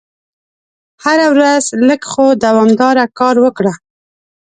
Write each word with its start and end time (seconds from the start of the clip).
هره 1.03 1.25
ورځ 1.33 1.65
لږ 1.87 2.01
خو 2.11 2.25
دوامداره 2.45 3.05
کار 3.19 3.35
وکړه. 3.45 3.73